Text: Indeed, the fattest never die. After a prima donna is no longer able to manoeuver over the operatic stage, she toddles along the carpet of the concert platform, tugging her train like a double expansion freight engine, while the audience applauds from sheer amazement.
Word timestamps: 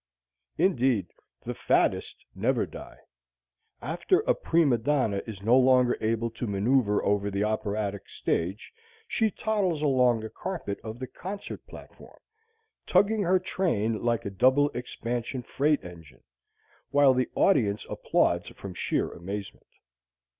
Indeed, 0.57 1.13
the 1.43 1.53
fattest 1.53 2.25
never 2.33 2.65
die. 2.65 2.97
After 3.83 4.21
a 4.21 4.33
prima 4.33 4.79
donna 4.79 5.21
is 5.27 5.43
no 5.43 5.55
longer 5.55 5.95
able 6.01 6.31
to 6.31 6.47
manoeuver 6.47 7.03
over 7.05 7.29
the 7.29 7.43
operatic 7.43 8.09
stage, 8.09 8.73
she 9.07 9.29
toddles 9.29 9.83
along 9.83 10.21
the 10.21 10.29
carpet 10.31 10.79
of 10.83 10.97
the 10.97 11.05
concert 11.05 11.67
platform, 11.67 12.17
tugging 12.87 13.21
her 13.21 13.37
train 13.37 14.03
like 14.03 14.25
a 14.25 14.31
double 14.31 14.69
expansion 14.69 15.43
freight 15.43 15.83
engine, 15.83 16.23
while 16.89 17.13
the 17.13 17.29
audience 17.35 17.85
applauds 17.87 18.49
from 18.49 18.73
sheer 18.73 19.11
amazement. 19.11 19.67